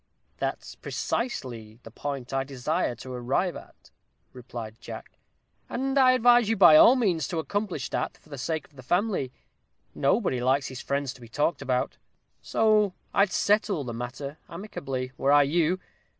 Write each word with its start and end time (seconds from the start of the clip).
"That's 0.37 0.73
precisely 0.73 1.79
the 1.83 1.91
point 1.91 2.33
I 2.33 2.43
desire 2.43 2.95
to 2.95 3.13
arrive 3.13 3.55
at," 3.55 3.91
replied 4.33 4.77
Jack; 4.81 5.11
"and 5.69 5.95
I 5.95 6.13
advise 6.13 6.49
you 6.49 6.57
by 6.57 6.75
all 6.75 6.95
means 6.95 7.27
to 7.27 7.37
accomplish 7.37 7.87
that, 7.91 8.17
for 8.17 8.29
the 8.29 8.37
sake 8.39 8.65
of 8.67 8.75
the 8.75 8.81
family. 8.81 9.31
Nobody 9.93 10.41
likes 10.41 10.69
his 10.69 10.81
friends 10.81 11.13
to 11.13 11.21
be 11.21 11.29
talked 11.29 11.61
about. 11.61 11.97
So 12.41 12.95
I'd 13.13 13.31
settle 13.31 13.83
the 13.83 13.93
matter 13.93 14.39
amicably, 14.49 15.11
were 15.19 15.31
I 15.31 15.43
you. 15.43 15.79